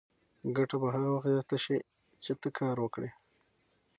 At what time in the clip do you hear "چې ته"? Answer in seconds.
2.23-2.47